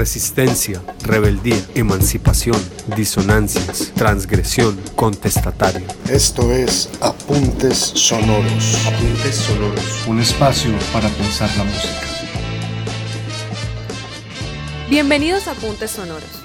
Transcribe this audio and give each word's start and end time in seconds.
resistencia, 0.00 0.80
rebeldía, 1.04 1.60
emancipación, 1.74 2.56
disonancias, 2.96 3.92
transgresión, 3.94 4.80
contestatario. 4.96 5.86
Esto 6.08 6.50
es 6.52 6.88
Apuntes 7.02 7.76
Sonoros. 7.76 8.86
Apuntes 8.86 9.34
Sonoros, 9.34 10.06
un 10.06 10.18
espacio 10.20 10.70
para 10.94 11.06
pensar 11.10 11.50
la 11.58 11.64
música. 11.64 12.00
Bienvenidos 14.88 15.46
a 15.48 15.50
Apuntes 15.50 15.90
Sonoros, 15.90 16.44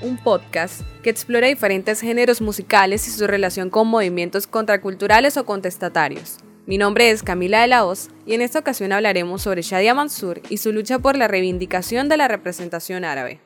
un 0.00 0.16
podcast 0.16 0.80
que 1.02 1.10
explora 1.10 1.48
diferentes 1.48 2.00
géneros 2.00 2.40
musicales 2.40 3.06
y 3.06 3.10
su 3.10 3.26
relación 3.26 3.68
con 3.68 3.86
movimientos 3.86 4.46
contraculturales 4.46 5.36
o 5.36 5.44
contestatarios. 5.44 6.38
Mi 6.66 6.78
nombre 6.78 7.10
es 7.10 7.22
Camila 7.22 7.60
de 7.60 7.66
la 7.66 7.84
Hoz 7.84 8.08
y 8.24 8.32
en 8.32 8.40
esta 8.40 8.58
ocasión 8.58 8.90
hablaremos 8.92 9.42
sobre 9.42 9.60
Shadia 9.60 9.92
Mansur 9.92 10.40
y 10.48 10.56
su 10.56 10.72
lucha 10.72 10.98
por 10.98 11.14
la 11.14 11.28
reivindicación 11.28 12.08
de 12.08 12.16
la 12.16 12.26
representación 12.26 13.04
árabe. 13.04 13.38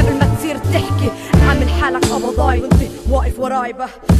قبل 0.00 0.18
ما 0.18 0.36
تصير 0.38 0.56
تحكي. 0.56 1.10
عامل 1.48 1.68
حالك 1.68 2.04
قبضاي 2.04 2.60
وانت 2.60 2.82
واقف 3.10 3.38
وراي 3.38 3.74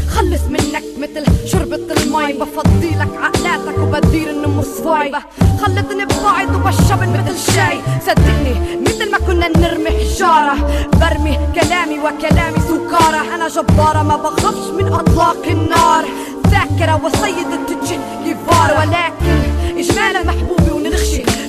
خلص 0.09 0.43
منك 0.51 0.85
مثل 0.99 1.49
شربة 1.49 1.77
المي 1.77 2.33
بفضي 2.33 2.91
لك 2.91 3.09
عقلاتك 3.23 3.79
وبدير 3.79 4.31
انه 4.31 4.49
مصفاي 4.49 5.13
خلتني 5.61 6.05
ببعض 6.05 6.55
وبشرب 6.55 7.01
مثل 7.01 7.53
شاي. 7.55 7.81
صدقني 8.07 8.81
مثل 8.81 9.11
ما 9.11 9.19
كنا 9.19 9.49
نرمي 9.49 9.91
حجارة. 9.91 10.55
برمي 10.93 11.39
كلامي 11.55 11.99
وكلامي 11.99 12.59
سكارة. 12.69 13.35
أنا 13.35 13.49
جبارة 13.49 14.03
ما 14.03 14.17
بخافش 14.17 14.71
من 14.79 14.93
أطلاق 14.93 15.47
النار. 15.47 16.05
ذاكرة 16.47 17.01
وسيدة 17.05 17.61
الجيفار 17.71 18.71
ولكن 18.79 19.41
إجمالا 19.79 20.23
محبوبي 20.23 20.70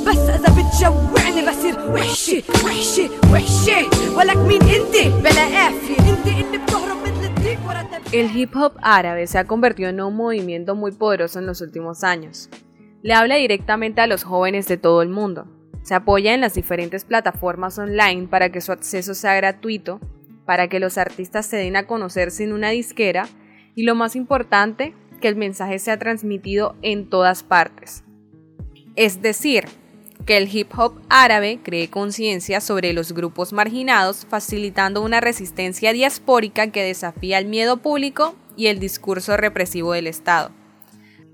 بس 0.06 0.18
إذا 0.18 0.54
بتجوعني 0.56 1.50
بصير 1.50 1.90
وحشي 1.90 2.42
وحشي 2.64 3.08
وحشي 3.32 3.86
ولك 4.16 4.36
مين 4.36 4.62
أنت 4.62 5.22
بلا 5.22 5.44
قافية 5.44 6.10
أنت 6.10 6.26
اللي 6.26 6.58
بتهرب 6.58 6.96
مثل 7.02 7.24
الديك 7.24 7.58
ورا 7.68 7.86
El 8.12 8.30
hip 8.36 8.54
hop 8.54 8.72
árabe 8.82 9.26
se 9.26 9.38
ha 9.38 9.44
convertido 9.44 9.88
en 9.88 10.00
un 10.00 10.14
movimiento 10.14 10.74
muy 10.74 10.92
poderoso 10.92 11.38
en 11.38 11.46
los 11.46 11.60
últimos 11.60 12.04
años. 12.04 12.48
Le 13.02 13.14
habla 13.14 13.36
directamente 13.36 14.00
a 14.00 14.06
los 14.06 14.22
jóvenes 14.22 14.68
de 14.68 14.76
todo 14.76 15.02
el 15.02 15.08
mundo. 15.08 15.46
Se 15.82 15.94
apoya 15.94 16.32
en 16.32 16.40
las 16.40 16.54
diferentes 16.54 17.04
plataformas 17.04 17.78
online 17.78 18.28
para 18.28 18.50
que 18.50 18.60
su 18.60 18.72
acceso 18.72 19.14
sea 19.14 19.34
gratuito, 19.34 20.00
para 20.44 20.68
que 20.68 20.80
los 20.80 20.98
artistas 20.98 21.46
se 21.46 21.56
den 21.56 21.76
a 21.76 21.86
conocer 21.86 22.30
sin 22.30 22.52
una 22.52 22.70
disquera 22.70 23.28
y 23.74 23.82
lo 23.82 23.94
más 23.94 24.16
importante, 24.16 24.94
que 25.20 25.28
el 25.28 25.36
mensaje 25.36 25.78
sea 25.78 25.98
transmitido 25.98 26.76
en 26.82 27.08
todas 27.08 27.42
partes. 27.42 28.04
Es 28.94 29.20
decir, 29.20 29.64
que 30.25 30.37
el 30.37 30.53
hip 30.53 30.71
hop 30.77 31.01
árabe 31.09 31.59
cree 31.63 31.89
conciencia 31.89 32.61
sobre 32.61 32.93
los 32.93 33.13
grupos 33.13 33.53
marginados, 33.53 34.25
facilitando 34.29 35.01
una 35.01 35.21
resistencia 35.21 35.93
diaspórica 35.93 36.71
que 36.71 36.83
desafía 36.83 37.37
el 37.37 37.45
miedo 37.45 37.77
público 37.77 38.35
y 38.55 38.67
el 38.67 38.79
discurso 38.79 39.37
represivo 39.37 39.93
del 39.93 40.07
Estado. 40.07 40.51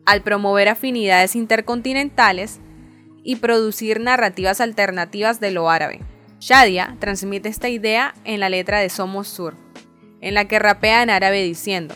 Al 0.06 0.22
promover 0.22 0.70
afinidades 0.70 1.36
intercontinentales 1.36 2.60
y 3.24 3.38
producir 3.38 4.00
narrativas 4.00 4.62
alternativas 4.62 5.40
de 5.40 5.52
lo 5.52 5.70
árabe. 5.70 6.00
Shadia 6.40 6.96
transmite 7.00 7.50
esta 7.50 7.68
idea 7.68 8.14
en 8.24 8.40
la 8.40 8.50
letra 8.50 8.80
de 8.80 8.90
Somos 8.90 9.28
Sur, 9.28 9.56
en 10.22 10.34
la 10.34 10.46
que 10.46 10.60
rapea 10.60 11.04
en 11.04 11.10
árabe 11.10 11.44
diciendo, 11.44 11.96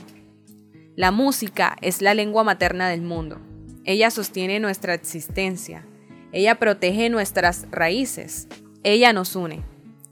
La 0.95 1.11
música 1.11 1.77
es 1.81 2.01
la 2.01 2.13
lengua 2.13 2.43
materna 2.43 2.89
del 2.89 3.01
mundo 3.01 3.39
ella 3.83 4.11
sostiene 4.11 4.59
nuestra 4.59 4.93
existencia. 4.93 5.85
Ella 6.33 6.55
protege 6.55 7.09
nuestras 7.09 7.65
raíces. 7.71 8.47
Ella 8.83 9.11
nos 9.11 9.35
une, 9.35 9.63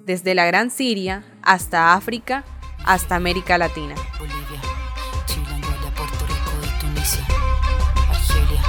desde 0.02 0.36
la 0.36 0.46
Gran 0.46 0.70
Siria 0.70 1.24
hasta 1.42 1.94
África, 1.94 2.44
hasta 2.86 3.16
América 3.16 3.58
Latina. 3.58 3.96
Bolivia, 4.20 4.60
Chile, 5.26 5.48
Angola, 5.50 5.94
Puerto 5.96 6.26
Rico 6.28 6.52
y 6.62 6.80
Tunisia, 6.82 7.26
Argelia, 8.10 8.62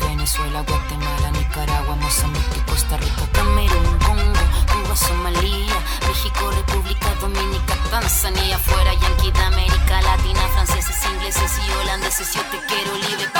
Venezuela, 0.00 0.62
Guatemala, 0.62 1.30
Nicaragua, 1.30 1.94
Mozambique, 1.94 2.60
Costa 2.66 2.96
Rica, 2.96 3.28
Camerún, 3.32 3.98
Congo, 4.04 4.40
Cuba, 4.72 4.96
Somalia, 4.96 5.76
México, 6.08 6.50
República 6.50 7.14
Dominicana, 7.20 7.82
Tanzania, 7.90 8.58
fuera 8.58 8.92
Yankee 8.94 9.30
de 9.30 9.40
América 9.40 10.02
Latina, 10.02 10.40
franceses, 10.54 10.96
ingleses 11.14 11.52
y 11.56 11.70
holandeses, 11.82 12.34
yo 12.34 12.42
te 12.50 12.58
quiero 12.66 12.94
libre. 12.96 13.30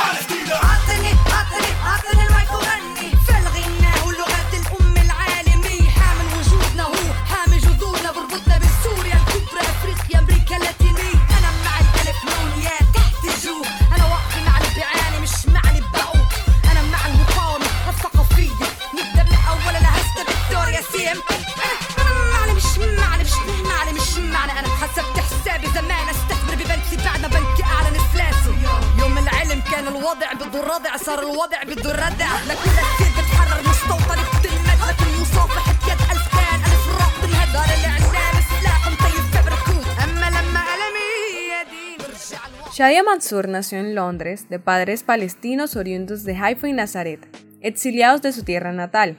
Shadia 42.72 43.02
Mansur 43.02 43.48
nació 43.48 43.78
en 43.78 43.94
Londres 43.94 44.48
de 44.48 44.58
padres 44.58 45.02
palestinos 45.02 45.76
oriundos 45.76 46.24
de 46.24 46.34
Haifa 46.34 46.68
y 46.68 46.72
Nazaret, 46.72 47.20
exiliados 47.60 48.22
de 48.22 48.32
su 48.32 48.42
tierra 48.42 48.72
natal. 48.72 49.18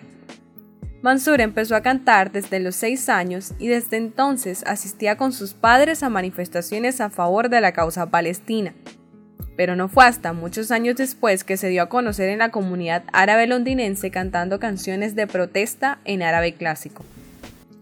Mansur 1.03 1.41
empezó 1.41 1.75
a 1.75 1.81
cantar 1.81 2.31
desde 2.31 2.59
los 2.59 2.75
seis 2.75 3.07
años 3.07 3.53
y 3.59 3.67
desde 3.67 3.97
entonces 3.97 4.63
asistía 4.65 5.15
con 5.15 5.31
sus 5.31 5.53
padres 5.53 6.01
a 6.01 6.09
manifestaciones 6.09 7.01
a 7.01 7.11
favor 7.11 7.49
de 7.49 7.61
la 7.61 7.71
causa 7.71 8.09
palestina 8.09 8.73
pero 9.55 9.75
no 9.75 9.89
fue 9.89 10.05
hasta 10.05 10.33
muchos 10.33 10.71
años 10.71 10.95
después 10.95 11.43
que 11.43 11.57
se 11.57 11.69
dio 11.69 11.83
a 11.83 11.89
conocer 11.89 12.29
en 12.29 12.39
la 12.39 12.51
comunidad 12.51 13.03
árabe 13.13 13.47
londinense 13.47 14.11
cantando 14.11 14.59
canciones 14.59 15.15
de 15.15 15.27
protesta 15.27 15.99
en 16.05 16.23
árabe 16.23 16.53
clásico. 16.53 17.03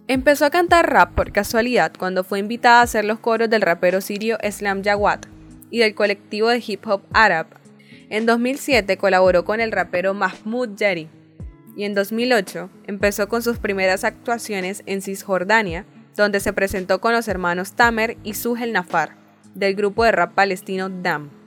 Empezó 0.07 0.45
a 0.45 0.50
cantar 0.50 0.92
rap 0.92 1.13
por 1.13 1.31
casualidad 1.31 1.92
cuando 1.98 2.24
fue 2.24 2.39
invitada 2.39 2.80
a 2.80 2.83
hacer 2.83 3.06
los 3.06 3.19
coros 3.19 3.50
del 3.50 3.62
rapero 3.62 4.01
sirio 4.01 4.39
Islam 4.44 4.83
Jawad 4.83 5.19
y 5.69 5.80
del 5.80 5.94
colectivo 5.94 6.50
de 6.50 6.63
hip 6.66 6.86
hop 6.88 7.04
Arab. 7.13 7.48
En 8.10 8.25
2007 8.25 8.98
colaboró 8.98 9.45
con 9.45 9.62
el 9.62 9.71
rapero 9.71 10.16
Mahmoud 10.16 10.69
Jerry 10.77 11.07
y 11.77 11.83
en 11.83 11.94
2008 11.94 12.71
empezó 12.88 13.30
con 13.30 13.44
sus 13.44 13.60
primeras 13.60 14.04
actuaciones 14.04 14.81
en 14.88 15.04
Cisjordania, 15.04 15.86
donde 16.18 16.39
se 16.39 16.54
presentó 16.54 17.00
con 17.00 17.13
los 17.13 17.27
hermanos 17.27 17.74
Tamer 17.74 18.18
y 18.24 18.33
Suhel 18.33 18.74
Nafar, 18.74 19.16
del 19.54 19.75
grupo 19.75 20.04
de 20.04 20.12
rap 20.12 20.33
palestino 20.33 20.89
DAM 20.89 21.38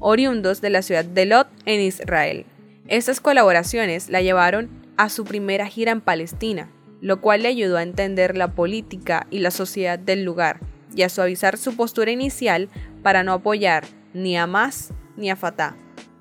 oriundos 0.00 0.60
de 0.60 0.70
la 0.70 0.82
ciudad 0.82 1.04
de 1.04 1.26
Lot 1.26 1.48
en 1.64 1.80
Israel. 1.80 2.46
Estas 2.86 3.20
colaboraciones 3.20 4.08
la 4.08 4.22
llevaron 4.22 4.70
a 4.96 5.08
su 5.08 5.24
primera 5.24 5.66
gira 5.66 5.92
en 5.92 6.00
Palestina, 6.00 6.70
lo 7.00 7.20
cual 7.20 7.42
le 7.42 7.48
ayudó 7.48 7.76
a 7.76 7.82
entender 7.82 8.36
la 8.36 8.52
política 8.52 9.26
y 9.30 9.38
la 9.38 9.50
sociedad 9.50 9.98
del 9.98 10.24
lugar 10.24 10.60
y 10.94 11.02
a 11.02 11.08
suavizar 11.08 11.56
su 11.58 11.76
postura 11.76 12.10
inicial 12.10 12.68
para 13.02 13.22
no 13.22 13.32
apoyar 13.32 13.84
ni 14.14 14.36
a 14.36 14.46
más 14.46 14.92
ni 15.16 15.30
a 15.30 15.36
Fatah, 15.36 15.76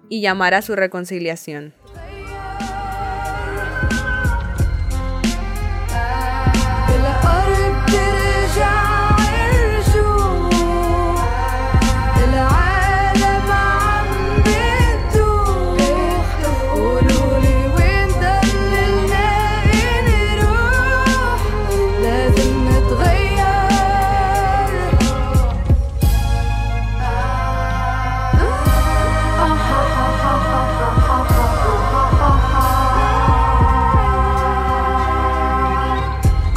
y 0.10 0.22
llamar 0.22 0.54
a 0.54 0.62
su 0.62 0.76
reconciliación. 0.76 1.74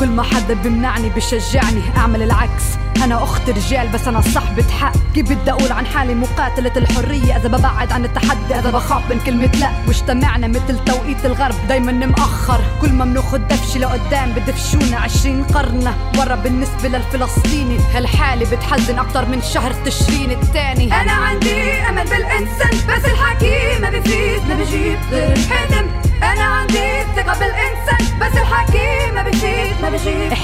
كل 0.01 0.09
ما 0.09 0.23
حدا 0.23 0.55
بيمنعني 0.55 1.09
بشجعني 1.09 1.83
أعمل 1.97 2.23
العكس. 2.23 2.65
أنا 3.05 3.23
أخت 3.23 3.51
رجال 3.51 3.89
بس 3.89 4.09
أنا 4.09 4.21
صاحبة 4.21 4.65
حق. 4.81 4.93
كيف 5.15 5.33
بدي 5.33 5.51
أقول 5.51 5.73
عن 5.73 5.87
حالي؟ 5.87 6.15
مقاتلة 6.15 6.73
الحرية. 6.77 7.37
إذا 7.37 7.49
ببعد 7.49 7.93
عن 7.93 8.05
التحدي 8.05 8.55
إذا 8.55 8.71
بخاف 8.71 9.11
من 9.11 9.21
كلمة 9.27 9.51
لا. 9.61 9.71
واجتمعنا 9.87 10.47
مثل 10.47 10.85
توقيت 10.85 11.25
الغرب 11.25 11.55
دايما 11.69 11.93
مأخر. 11.93 12.61
كل 12.81 12.93
ما 12.93 13.05
بناخد 13.05 13.49
دفشة 13.49 13.79
لقدام 13.79 14.33
بدفشونا 14.33 14.97
عشرين 14.97 15.45
قرن 15.45 15.95
ورا 16.19 16.35
بالنسبة 16.35 16.89
للفلسطيني. 16.89 17.79
هالحالة 17.95 18.57
بتحزن 18.57 18.99
أكتر 18.99 19.27
من 19.27 19.43
شهر 19.43 19.73
تشرين 19.73 20.31
التاني 20.31 21.01
أنا 21.01 21.13
عندي 21.13 21.73
أمل 21.73 22.05
بالإنسان 22.05 22.71
بس 22.89 23.05
الحكي 23.05 23.79
ما 23.83 23.91
بفيد 23.91 24.43
ما 24.49 24.55
بجيب 24.55 24.99
غير 25.11 25.33
الحلم 25.33 25.87
أنا 26.23 26.43
عندي 26.45 27.03
ثقة 27.17 27.39
بالإنسان. 27.39 28.20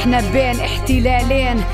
إحنا 0.06 0.32
بين 0.32 0.60
احتلالين. 0.60 1.64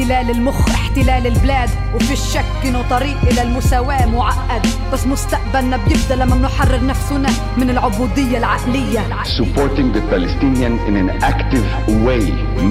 احتلال 0.00 0.30
المخ 0.30 0.68
احتلال 0.68 1.26
البلاد 1.26 1.70
وفي 1.94 2.12
الشك 2.12 2.44
انه 2.64 2.82
طريق 2.90 3.16
إلى 3.22 3.42
المساواة 3.42 4.06
معقد 4.06 4.66
بس 4.92 5.06
مستقبلنا 5.06 5.76
بيبدا 5.76 6.16
لما 6.16 6.36
بنحرر 6.36 6.86
نفسنا 6.86 7.28
من 7.56 7.70
العبودية 7.70 8.38
العقلية 8.38 9.00
supporting 9.24 9.92
the 9.92 10.00
Palestinian 10.10 10.74
in 10.88 10.96
an 10.96 11.10
active 11.22 11.66
way, 12.06 12.24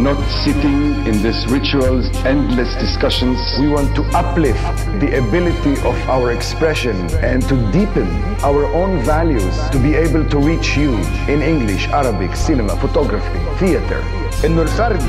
not 0.07 0.19
sitting 0.43 0.79
in 1.09 1.15
these 1.23 1.41
rituals, 1.57 2.05
endless 2.25 2.71
discussions. 2.85 3.37
We 3.61 3.67
want 3.77 3.89
to 3.99 4.03
uplift 4.21 4.75
the 5.03 5.09
ability 5.23 5.75
of 5.91 5.97
our 6.15 6.31
expression 6.37 6.95
and 7.31 7.39
to 7.51 7.55
deepen 7.77 8.07
our 8.49 8.63
own 8.81 8.93
values 9.15 9.55
to 9.73 9.77
be 9.87 9.93
able 10.05 10.23
to 10.33 10.37
reach 10.51 10.69
you 10.81 10.91
in 11.33 11.39
English, 11.53 11.83
Arabic, 12.01 12.31
cinema, 12.47 12.73
photography, 12.83 13.39
theater. 13.59 14.01
انه 14.45 14.61
الفرد 14.61 15.03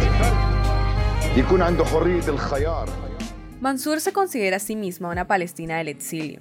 Mansur 3.60 4.00
se 4.00 4.12
considera 4.12 4.56
a 4.56 4.60
sí 4.60 4.76
misma 4.76 5.10
una 5.10 5.26
palestina 5.26 5.78
del 5.78 5.88
exilio. 5.88 6.40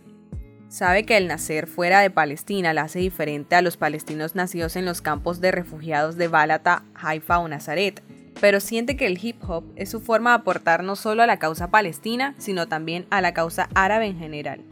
Sabe 0.70 1.06
que 1.06 1.18
el 1.18 1.28
nacer 1.28 1.68
fuera 1.68 2.00
de 2.02 2.10
Palestina 2.10 2.74
la 2.74 2.84
hace 2.84 3.00
diferente 3.00 3.56
a 3.56 3.62
los 3.62 3.76
palestinos 3.76 4.36
nacidos 4.36 4.76
en 4.76 4.86
los 4.86 5.02
campos 5.02 5.42
de 5.42 5.52
refugiados 5.52 6.16
de 6.16 6.28
Balata, 6.28 6.84
Haifa 6.94 7.40
o 7.40 7.48
Nazaret, 7.48 8.04
pero 8.40 8.60
siente 8.60 8.96
que 8.96 9.08
el 9.08 9.20
hip 9.22 9.38
hop 9.48 9.64
es 9.76 9.90
su 9.90 10.00
forma 10.00 10.32
de 10.32 10.38
aportar 10.38 10.84
no 10.84 10.96
solo 10.96 11.24
a 11.24 11.28
la 11.28 11.40
causa 11.40 11.72
palestina, 11.72 12.36
sino 12.38 12.68
también 12.68 13.06
a 13.10 13.22
la 13.22 13.34
causa 13.34 13.70
árabe 13.74 14.06
en 14.06 14.18
general. 14.20 14.64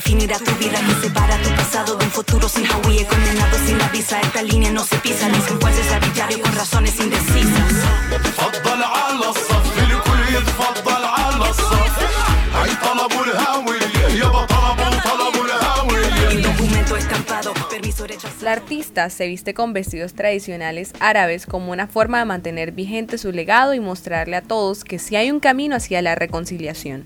definirá 0.00 0.38
tu 0.38 0.52
vida 0.56 0.78
Que 0.86 1.06
separa 1.06 1.36
tu 1.42 1.50
pasado 1.50 1.96
de 1.96 2.04
un 2.04 2.10
futuro 2.10 2.48
sin 2.48 2.66
Hawaii 2.66 3.04
Condenado 3.04 3.56
sin 3.66 3.78
la 3.78 3.88
visa, 3.88 4.20
esta 4.20 4.42
línea 4.42 4.70
no 4.70 4.84
se 4.84 4.96
pisa 4.98 5.28
Dicen 5.28 5.60
jueces 5.60 5.92
arbitrarios 5.92 6.40
con 6.40 6.54
razones 6.54 6.98
indecisas 7.00 7.72
تفضل 8.10 8.82
على 8.82 9.28
الصف 9.28 9.78
الكل 9.78 10.34
يتفضل 10.36 11.04
على 11.04 11.50
الصف 11.50 11.98
هاي 12.54 12.70
طلبوا 12.84 13.24
الهاوية 13.24 14.24
يابا 14.24 14.44
طلبوا 14.44 15.00
طلبوا 15.04 15.44
الهاوية 15.44 16.30
El 16.30 16.42
documento 16.42 16.96
estampado, 16.96 17.54
permiso 17.70 18.06
rechazado 18.06 18.44
La 18.44 18.52
artista 18.52 19.10
se 19.10 19.26
viste 19.26 19.54
con 19.54 19.72
vestidos 19.72 20.14
tradicionales 20.14 20.92
árabes 21.00 21.46
como 21.46 21.72
una 21.72 21.86
forma 21.86 22.18
de 22.18 22.24
mantener 22.24 22.72
vigente 22.72 23.18
su 23.18 23.32
legado 23.32 23.74
y 23.74 23.80
mostrarle 23.80 24.36
a 24.36 24.42
todos 24.42 24.84
que 24.84 24.98
sí 24.98 25.16
hay 25.16 25.30
un 25.30 25.40
camino 25.40 25.76
hacia 25.76 26.00
la 26.02 26.14
reconciliación. 26.14 27.04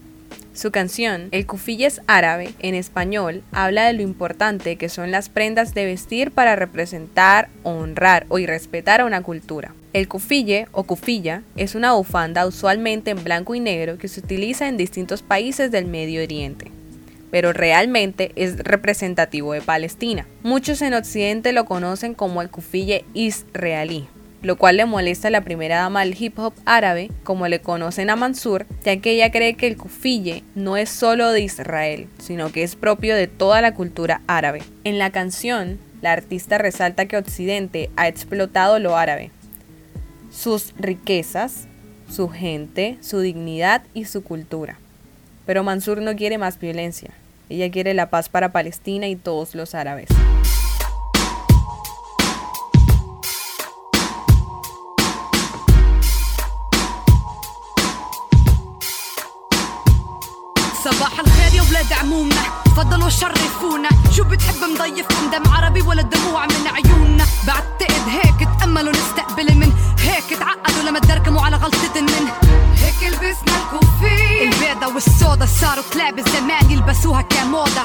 Su 0.56 0.72
canción, 0.72 1.28
El 1.32 1.46
Kufille 1.46 1.86
es 1.86 2.02
árabe, 2.08 2.54
en 2.60 2.76
español, 2.76 3.44
habla 3.52 3.88
de 3.88 3.94
lo 3.94 4.02
importante 4.02 4.78
que 4.78 4.88
son 4.88 5.12
las 5.12 5.28
prendas 5.28 5.74
de 5.74 5.84
vestir 5.84 6.32
para 6.32 6.56
representar, 6.56 7.50
honrar 7.64 8.26
o 8.30 8.38
respetar 8.38 9.02
a 9.02 9.06
una 9.06 9.22
cultura. 9.22 9.74
El 9.92 10.08
kufille 10.08 10.68
o 10.72 10.84
kufilla 10.84 11.42
es 11.58 11.76
una 11.76 11.92
bufanda 11.92 12.48
usualmente 12.48 13.12
en 13.12 13.22
blanco 13.22 13.54
y 13.54 13.60
negro 13.60 13.98
que 13.98 14.08
se 14.08 14.22
utiliza 14.22 14.70
en 14.70 14.78
distintos 14.78 15.22
países 15.22 15.72
del 15.72 15.88
Medio 15.88 16.24
Oriente 16.24 16.72
pero 17.32 17.52
realmente 17.52 18.32
es 18.38 18.60
representativo 18.60 19.52
de 19.52 19.60
Palestina. 19.60 20.26
Muchos 20.42 20.82
en 20.82 20.94
Occidente 20.94 21.52
lo 21.52 21.66
conocen 21.66 22.14
como 22.14 22.42
el 22.42 22.50
kufille 22.50 23.04
israelí, 23.14 24.08
lo 24.42 24.58
cual 24.58 24.78
le 24.78 24.86
molesta 24.86 25.30
a 25.30 25.32
la 25.32 25.42
primera 25.42 25.78
dama 25.78 26.02
del 26.02 26.16
hip 26.20 26.38
hop 26.40 26.54
árabe, 26.66 27.10
como 27.24 27.48
le 27.48 27.62
conocen 27.62 28.10
a 28.10 28.16
Mansur, 28.16 28.66
ya 28.84 28.98
que 28.98 29.12
ella 29.12 29.32
cree 29.32 29.56
que 29.56 29.68
el 29.68 29.78
kufille 29.78 30.44
no 30.54 30.78
es 30.78 30.90
solo 30.90 31.32
de 31.32 31.42
Israel, 31.42 32.08
sino 32.20 32.52
que 32.52 32.64
es 32.64 32.76
propio 32.76 33.16
de 33.16 33.28
toda 33.28 33.62
la 33.62 33.74
cultura 33.74 34.22
árabe. 34.28 34.62
En 34.84 35.00
la 35.00 35.12
canción, 35.12 35.80
la 36.02 36.12
artista 36.12 36.58
resalta 36.58 37.08
que 37.08 37.18
Occidente 37.18 37.90
ha 37.96 38.08
explotado 38.08 38.80
lo 38.80 38.96
árabe, 38.98 39.32
sus 40.32 40.74
riquezas, 40.78 41.68
su 42.10 42.30
gente, 42.30 42.98
su 43.02 43.20
dignidad 43.20 43.84
y 43.94 44.06
su 44.06 44.24
cultura. 44.24 44.78
Pero 45.46 45.64
Mansur 45.64 46.02
no 46.02 46.16
quiere 46.16 46.38
más 46.38 46.60
violencia. 46.60 47.12
Ella 47.50 47.70
quiere 47.70 47.94
la 47.94 48.10
paz 48.10 48.30
para 48.30 48.52
Palestina 48.52 49.08
y 49.08 49.16
todos 49.16 49.56
los 49.56 49.76
árabes. 49.76 50.10
الخير 61.26 61.54
يا 61.54 61.62
ولاد 61.70 61.94
عمومنا. 61.94 62.44
تفضلوا 62.66 63.10
شرفونا. 63.10 63.90
شو 64.16 64.24
بتحب 64.24 64.56
مضيفكم 64.74 65.30
دم 65.32 65.52
عربي 65.54 65.82
ولا 65.82 66.02
دموع 66.02 66.46
من 66.46 66.68
عيوننا؟ 66.68 67.26
بعتقد 67.48 68.06
هيك 68.10 68.50
تأملوا 68.60 68.94
نستقبل 68.94 69.56
من. 69.56 69.72
هيك 70.00 70.40
تعقدوا 70.40 70.84
لما 70.90 71.00
تدركموا 71.00 71.42
على 71.42 71.56
غلطة 71.56 72.02
من 72.02 72.28
هيك 72.82 73.14
لبسنا 73.14 73.56
الكوفي. 73.62 74.44
البيضة 74.44 74.94
والسودا 74.94 75.48
صاروا 75.62 75.84
كلاب 75.94 76.20
الزمان 76.20 76.72
يلبسوها 76.72 77.22
كموضة. 77.22 77.84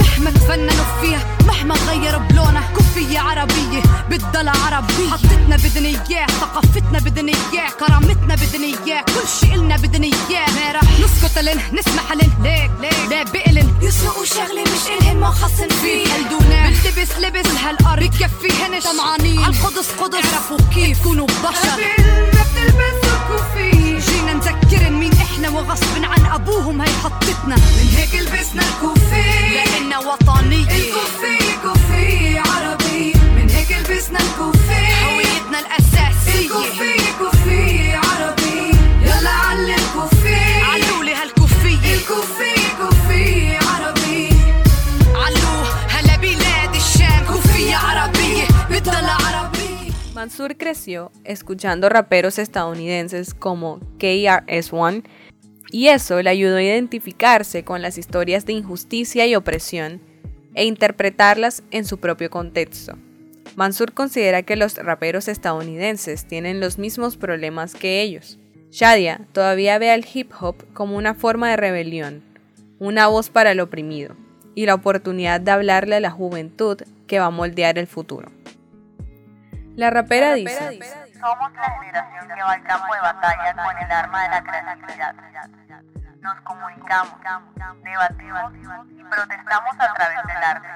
مهما 0.00 0.30
تفننوا 0.30 1.00
فيها 1.00 1.36
مهما 1.46 1.74
غيروا 1.74 2.20
بلونها 2.20 2.70
كوفية 2.74 3.18
عربية 3.18 3.82
بدها 4.10 4.40
العربي 4.40 5.10
حطتنا 5.10 5.56
بدنا 5.56 5.88
إياه 5.88 6.26
ثقافتنا 6.26 6.98
بدنا 6.98 7.32
إياه 7.32 7.70
كرامتنا 7.80 8.34
بدنا 8.34 8.66
إياه 8.66 9.02
كل 9.02 9.28
شي 9.40 9.54
إلنا 9.54 9.76
بدنا 9.76 10.06
إياه. 10.06 10.46
ما 10.50 10.80
نسكت 11.04 11.19
لن 11.40 11.60
نسمح 11.72 12.12
لن 12.12 12.30
ليك 12.42 12.70
ليك. 12.80 13.10
لا 13.10 13.22
بقلن 13.22 13.74
يسرقوا 13.82 14.24
شغلة 14.24 14.62
مش 14.62 15.00
الهن 15.00 15.16
ما 15.16 15.30
خصن 15.30 15.68
فيه. 15.68 16.06
هالدونا 16.14 16.68
بلتبس 16.68 17.18
لبس. 17.18 17.46
هالارض 17.64 18.10
بكفيهنش 18.10 18.84
طمعانين. 18.84 19.38
عالقدس 19.38 19.88
قدس. 20.00 20.14
اعرفوا 20.14 20.58
كيف. 20.74 21.00
تكونوا 21.00 21.26
بشر. 21.26 21.80
ما 22.34 22.42
بتلبسوا 22.42 23.18
كوفية 23.28 23.98
جينا 23.98 24.32
نذكرن 24.32 24.92
مين 24.92 25.12
إحنا 25.12 25.48
وغصب 25.48 26.04
عن 26.04 26.26
أبوهم. 26.26 26.80
هي 26.80 26.88
حطتنا. 27.04 27.56
من 27.56 27.94
هيك 27.96 28.14
لبسنا 28.14 28.62
الكوفية 28.68 29.64
لأننا 29.64 29.98
وطنية 29.98 30.76
الكوفية 30.76 31.56
كوفية 31.62 32.40
عربية 32.40 33.14
من 33.36 33.50
هيك 33.50 33.70
لبسنا 33.70 34.18
الكوفية 34.18 35.04
هويتنا 35.04 35.58
الأساسية. 35.58 36.40
الكوفية 36.40 36.99
Mansur 50.40 50.56
creció 50.56 51.12
escuchando 51.24 51.90
raperos 51.90 52.38
estadounidenses 52.38 53.34
como 53.34 53.78
KRS-One 53.98 55.02
y 55.70 55.88
eso 55.88 56.22
le 56.22 56.30
ayudó 56.30 56.56
a 56.56 56.62
identificarse 56.62 57.62
con 57.62 57.82
las 57.82 57.98
historias 57.98 58.46
de 58.46 58.54
injusticia 58.54 59.26
y 59.26 59.36
opresión 59.36 60.00
e 60.54 60.64
interpretarlas 60.64 61.62
en 61.70 61.84
su 61.84 61.98
propio 61.98 62.30
contexto. 62.30 62.96
Mansur 63.54 63.92
considera 63.92 64.42
que 64.42 64.56
los 64.56 64.76
raperos 64.76 65.28
estadounidenses 65.28 66.24
tienen 66.24 66.58
los 66.58 66.78
mismos 66.78 67.18
problemas 67.18 67.74
que 67.74 68.00
ellos. 68.00 68.38
Shadia 68.70 69.20
todavía 69.32 69.76
ve 69.76 69.90
al 69.90 70.06
hip 70.10 70.32
hop 70.40 70.56
como 70.72 70.96
una 70.96 71.12
forma 71.12 71.50
de 71.50 71.58
rebelión, 71.58 72.22
una 72.78 73.08
voz 73.08 73.28
para 73.28 73.52
el 73.52 73.60
oprimido 73.60 74.16
y 74.54 74.64
la 74.64 74.72
oportunidad 74.72 75.42
de 75.42 75.50
hablarle 75.50 75.96
a 75.96 76.00
la 76.00 76.10
juventud 76.10 76.78
que 77.06 77.18
va 77.18 77.26
a 77.26 77.30
moldear 77.30 77.76
el 77.76 77.86
futuro. 77.86 78.32
La 79.76 79.90
rapera 79.90 80.34
dice, 80.34 80.80
Somos 81.20 81.52
la 81.52 81.70
generación 81.78 82.28
que 82.28 82.42
va 82.42 82.52
al 82.52 82.62
campo 82.64 82.94
de 82.94 83.00
batalla 83.00 83.54
con 83.54 83.78
el 83.78 83.92
arma 83.92 84.22
de 84.22 84.28
la 84.28 84.42
creatividad. 84.42 85.14
Nos 86.20 86.40
comunicamos, 86.42 87.14
debatimos 87.82 88.52
y 88.90 89.04
protestamos 89.04 89.74
a 89.78 89.94
través 89.94 90.22
del 90.26 90.36
arte. 90.36 90.68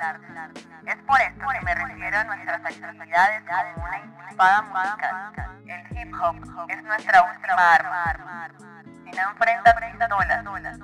Es 0.86 0.96
por 1.06 1.20
esto 1.20 1.46
que 1.48 1.60
me 1.64 1.74
refiero 1.74 2.18
a 2.18 2.24
nuestras 2.24 2.64
actividades 2.64 3.42
como 3.44 3.84
una 3.84 3.98
intifada 3.98 4.62
musical. 4.62 5.32
El 5.66 5.98
hip 5.98 6.14
hop 6.20 6.36
es 6.68 6.82
nuestra 6.82 7.22
última 7.22 7.74
arma. 7.74 8.50
Si 9.04 9.10
no 9.10 9.30
enfrentas 9.30 9.74
pistolas, 9.74 10.78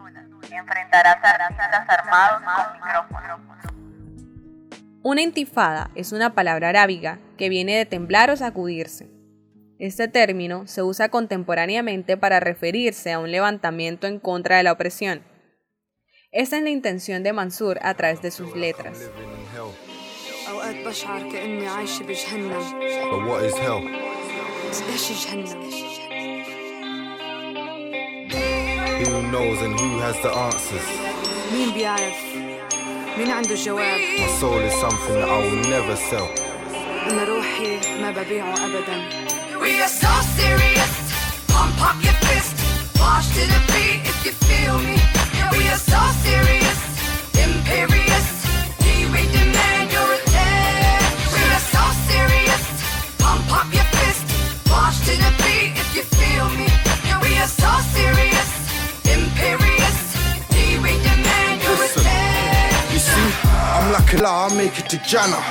enfrentarás 0.60 1.24
a 1.24 1.30
artistas 1.30 1.88
armados 1.88 2.42
con 2.42 2.72
micrófonos. 2.74 3.40
Una 5.02 5.22
intifada 5.22 5.90
es 5.94 6.12
una 6.12 6.34
palabra 6.34 6.68
arábiga 6.68 7.20
que 7.38 7.48
viene 7.48 7.74
de 7.74 7.86
temblar 7.86 8.30
o 8.30 8.36
sacudirse. 8.36 9.08
Este 9.78 10.08
término 10.08 10.66
se 10.66 10.82
usa 10.82 11.08
contemporáneamente 11.08 12.18
para 12.18 12.38
referirse 12.38 13.10
a 13.10 13.18
un 13.18 13.30
levantamiento 13.30 14.06
en 14.06 14.18
contra 14.18 14.58
de 14.58 14.62
la 14.62 14.72
opresión. 14.72 15.22
Esa 16.32 16.58
es 16.58 16.62
la 16.62 16.68
intención 16.68 17.22
de 17.22 17.32
Mansur 17.32 17.78
a 17.80 17.94
través 17.94 18.20
de 18.20 18.30
sus 18.30 18.54
letras. 18.54 19.10
مين 33.09 33.09
بيعرف 33.09 33.17
مين 33.17 33.31
عنده 33.31 33.49
الجواب 33.51 33.99
My 34.17 34.41
soul 34.41 34.61
is 34.69 34.73
something 34.81 35.15
that 35.19 35.29
I 35.29 35.39
will 35.43 35.69
never 35.69 35.95
sell. 36.09 36.29
أنا 37.11 37.23
روحي 37.23 38.01
ما 38.01 38.11
ببيعه 38.11 38.53
أبدا 38.53 39.09
We 39.59 39.81
are 39.81 39.93
so 40.03 40.13
serious 40.37 40.93
Pump 41.47 41.81
up 41.89 41.97
your 42.03 42.17
fist 42.25 42.55
March 42.99 43.27
to 43.35 43.43
the 43.53 43.61
beat 43.71 44.01
if 44.11 44.25
you 44.25 44.33
feel 44.49 44.77
me 44.87 44.97
We 45.57 45.63
are 45.73 45.81
so 45.93 46.01
serious 46.25 46.79
Imperious 47.45 48.27
We 49.13 49.21
demand 49.37 49.68
to 64.88 64.96
Jannah. 65.10 65.42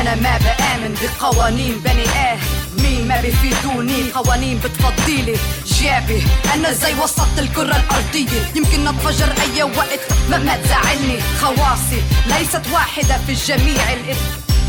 أنا 0.00 0.14
ما 0.14 0.38
بآمن 0.38 0.94
بقوانين 1.02 1.80
بني 1.80 2.04
آدمين 2.04 3.08
ما 3.08 3.20
بيفيدوني 3.20 4.10
قوانين 4.14 4.58
بتفضيلي. 4.58 5.36
جابي 5.66 6.22
أنا 6.54 6.72
زي 6.72 6.94
وسط 6.94 7.38
الكرة 7.38 7.76
الأرضية. 7.76 8.52
يمكن 8.54 8.88
أتفجر 8.88 9.32
أي 9.42 9.62
وقت 9.62 10.00
ما 10.30 10.38
ما 10.38 10.56
تزعلني. 10.56 11.20
خواصي 11.40 12.02
ليست 12.26 12.62
واحدة 12.72 13.18
في 13.26 13.32
جميع 13.32 13.82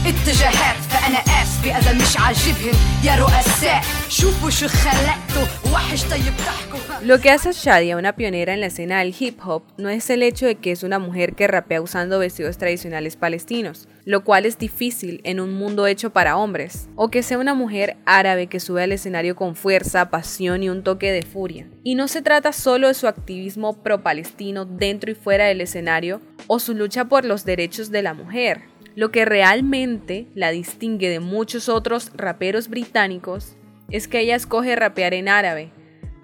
الاتجاهات 0.06 0.76
فانا 0.76 1.18
اسفة 1.18 1.78
اذا 1.78 1.92
مش 1.92 2.16
عاجبهم 2.16 2.74
يا 3.04 3.14
رؤساء 3.16 3.82
شوفوا 4.08 4.50
شو 4.50 4.68
خلقتوا 4.68 5.72
وحش 5.72 6.02
طيب 6.04 6.32
تحكوا 6.38 6.76
Lo 7.02 7.20
que 7.20 7.30
hace 7.30 7.50
a 7.50 7.52
Shadia 7.52 7.96
una 7.96 8.14
pionera 8.16 8.54
en 8.54 8.60
la 8.60 8.66
escena 8.66 9.00
del 9.00 9.14
hip 9.18 9.38
hop 9.44 9.62
no 9.76 9.88
es 9.90 10.08
el 10.10 10.22
hecho 10.22 10.46
de 10.46 10.54
que 10.56 10.72
es 10.72 10.82
una 10.82 10.98
mujer 10.98 11.34
que 11.34 11.46
rapea 11.46 11.82
usando 11.82 12.18
vestidos 12.18 12.56
tradicionales 12.56 13.16
palestinos, 13.16 13.86
lo 14.04 14.24
cual 14.24 14.46
es 14.46 14.58
difícil 14.58 15.20
en 15.24 15.38
un 15.40 15.54
mundo 15.54 15.86
hecho 15.86 16.10
para 16.10 16.36
hombres, 16.36 16.88
o 16.96 17.10
que 17.10 17.22
sea 17.22 17.38
una 17.38 17.54
mujer 17.54 17.96
árabe 18.06 18.46
que 18.46 18.60
sube 18.60 18.82
al 18.82 18.92
escenario 18.92 19.36
con 19.36 19.56
fuerza, 19.56 20.10
pasión 20.10 20.62
y 20.62 20.70
un 20.70 20.82
toque 20.82 21.12
de 21.12 21.22
furia. 21.22 21.68
Y 21.84 21.96
no 21.96 22.08
se 22.08 22.22
trata 22.22 22.52
solo 22.52 22.88
de 22.88 22.94
su 22.94 23.06
activismo 23.08 23.82
pro-palestino 23.82 24.64
dentro 24.64 25.10
y 25.10 25.14
fuera 25.14 25.46
del 25.46 25.60
escenario 25.60 26.22
o 26.46 26.58
su 26.58 26.74
lucha 26.74 27.04
por 27.04 27.24
los 27.24 27.44
derechos 27.44 27.90
de 27.90 28.02
la 28.02 28.14
mujer. 28.14 28.69
lo 28.93 29.09
que 29.09 29.23
realmente 29.23 30.27
la 30.35 30.51
distingue 30.51 31.09
de 31.09 31.21
muchos 31.21 31.69
otros 31.69 32.11
raperos 32.13 32.67
británicos 32.67 33.55
es 33.89 34.09
que 34.09 34.19
ella 34.19 34.35
escoge 34.35 34.75
rapear 34.75 35.13
en 35.13 35.29
árabe, 35.29 35.71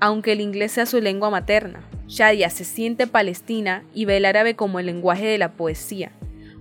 aunque 0.01 0.33
el 0.33 0.41
inglés 0.41 0.73
sea 0.73 0.85
su 0.85 0.99
lengua 0.99 1.29
materna. 1.29 1.79
Shadia 2.07 2.49
se 2.49 2.65
siente 2.65 3.07
palestina 3.07 3.83
y 3.93 4.03
ve 4.03 4.17
el 4.17 4.25
árabe 4.25 4.57
como 4.57 4.79
el 4.79 4.85
lenguaje 4.85 5.25
de 5.25 5.37
la 5.37 5.53
poesía, 5.53 6.11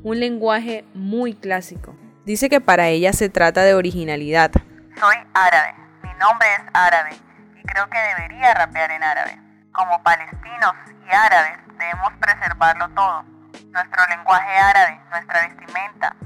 un 0.05 0.21
lenguaje 0.21 0.85
muy 0.95 1.35
clásico. 1.35 1.97
Dice 2.25 2.49
que 2.49 2.61
para 2.61 2.87
ella 2.89 3.13
se 3.13 3.29
trata 3.29 3.63
de 3.63 3.75
originalidad. 3.75 4.53
Soy 5.01 5.17
árabe, 5.35 5.75
mi 6.05 6.11
nombre 6.21 6.49
es 6.55 6.63
árabe 6.73 7.11
y 7.61 7.63
creo 7.67 7.91
que 7.91 7.99
debería 7.99 8.55
rapear 8.55 8.93
en 8.93 9.03
árabe. 9.03 9.41
Como 9.73 10.03
palestinos 10.05 10.73
y 11.05 11.15
árabes 11.15 11.59
debemos 11.79 12.13
preservarlo 12.21 12.89
todo. 12.91 13.36
Nuestro 13.77 14.07
lenguaje 14.09 14.57
árabe, 14.57 15.01
nuestra 15.11 15.49
vestimenta. 15.49 16.17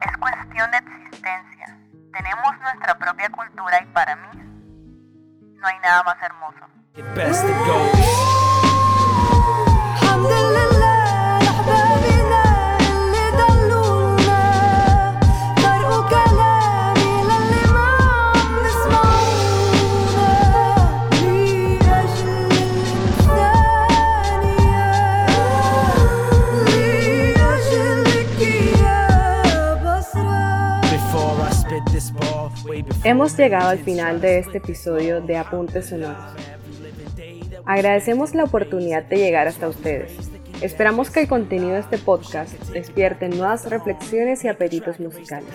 Es 0.00 0.16
cuestión 0.16 0.68
de 0.72 0.78
existencia. 0.78 1.78
Tenemos 2.12 2.58
nuestra 2.62 2.98
propia 2.98 3.30
cultura 3.30 3.80
y 3.80 3.86
para 3.92 4.16
mí 4.16 4.28
no 5.54 5.66
hay 5.68 5.78
nada 5.78 6.02
más 6.02 6.16
hermoso. 6.20 6.66
Hemos 33.06 33.38
llegado 33.38 33.68
al 33.68 33.78
final 33.78 34.20
de 34.20 34.40
este 34.40 34.58
episodio 34.58 35.20
de 35.20 35.36
Apuntes 35.36 35.90
Sonoros. 35.90 36.34
Agradecemos 37.64 38.34
la 38.34 38.42
oportunidad 38.42 39.04
de 39.04 39.18
llegar 39.18 39.46
hasta 39.46 39.68
ustedes. 39.68 40.25
Esperamos 40.62 41.10
que 41.10 41.20
el 41.20 41.28
contenido 41.28 41.72
de 41.72 41.80
este 41.80 41.98
podcast 41.98 42.52
despierte 42.70 43.28
nuevas 43.28 43.68
reflexiones 43.68 44.42
y 44.44 44.48
apetitos 44.48 44.98
musicales. 45.00 45.50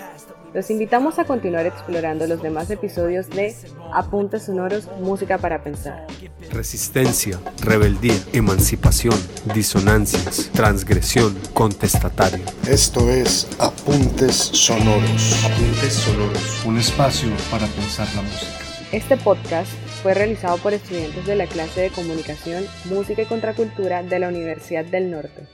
Los 0.53 0.69
invitamos 0.69 1.17
a 1.17 1.23
continuar 1.23 1.65
explorando 1.65 2.27
los 2.27 2.41
demás 2.41 2.69
episodios 2.69 3.29
de 3.29 3.55
Apuntes 3.93 4.43
Sonoros 4.43 4.87
Música 4.99 5.39
para 5.39 5.63
Pensar. 5.63 6.05
Resistencia, 6.51 7.39
rebeldía, 7.63 8.13
emancipación, 8.33 9.15
disonancias, 9.55 10.51
transgresión, 10.53 11.35
contestatario. 11.53 12.43
Esto 12.69 13.09
es 13.09 13.47
Apuntes 13.59 14.35
Sonoros. 14.35 15.45
Apuntes 15.45 15.93
sonoros. 15.93 16.65
Un 16.65 16.77
espacio 16.77 17.29
para 17.49 17.65
pensar 17.67 18.07
la 18.15 18.21
música. 18.21 18.60
Este 18.91 19.15
podcast 19.15 19.71
fue 20.03 20.13
realizado 20.13 20.57
por 20.57 20.73
estudiantes 20.73 21.25
de 21.25 21.37
la 21.37 21.47
clase 21.47 21.79
de 21.79 21.89
Comunicación, 21.91 22.65
Música 22.89 23.21
y 23.21 23.25
Contracultura 23.25 24.03
de 24.03 24.19
la 24.19 24.27
Universidad 24.27 24.83
del 24.83 25.09
Norte. 25.09 25.47